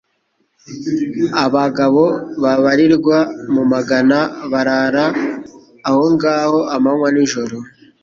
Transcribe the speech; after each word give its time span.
Abagabo 1.45 2.03
babarirwa 2.43 3.17
mu 3.53 3.63
magana 3.71 4.17
barara 4.51 5.05
aho 5.87 6.03
ngaho 6.13 6.59
amanywa 6.75 7.07
n'ijoro. 7.11 7.57